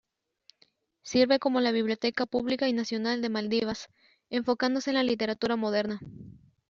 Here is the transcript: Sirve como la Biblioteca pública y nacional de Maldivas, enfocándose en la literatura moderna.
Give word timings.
Sirve 1.03 1.37
como 1.37 1.61
la 1.61 1.71
Biblioteca 1.71 2.25
pública 2.25 2.67
y 2.67 2.73
nacional 2.73 3.21
de 3.21 3.29
Maldivas, 3.29 3.87
enfocándose 4.31 4.89
en 4.89 4.95
la 4.95 5.03
literatura 5.03 5.57
moderna. 5.57 5.99